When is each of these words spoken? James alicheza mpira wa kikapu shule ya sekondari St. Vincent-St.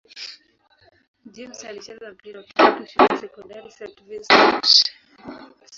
James 1.33 1.65
alicheza 1.65 2.11
mpira 2.11 2.39
wa 2.39 2.45
kikapu 2.45 2.85
shule 2.85 3.05
ya 3.09 3.17
sekondari 3.17 3.71
St. 3.71 4.03
Vincent-St. 4.03 4.87